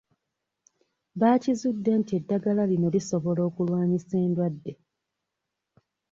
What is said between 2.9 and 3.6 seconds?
lisobola